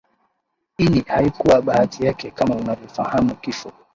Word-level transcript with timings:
ini 0.77 1.03
haikuwa 1.07 1.61
bahati 1.61 2.05
yake 2.05 2.31
kama 2.31 2.55
unavyofahamu 2.55 3.35
kifo 3.35 3.71